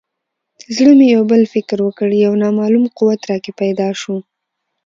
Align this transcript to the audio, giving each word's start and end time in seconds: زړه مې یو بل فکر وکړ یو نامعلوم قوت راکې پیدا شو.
زړه 0.75 0.91
مې 0.97 1.07
یو 1.15 1.23
بل 1.31 1.41
فکر 1.53 1.77
وکړ 1.83 2.07
یو 2.25 2.33
نامعلوم 2.43 2.85
قوت 2.97 3.21
راکې 3.29 3.51
پیدا 3.61 3.89
شو. 4.01 4.15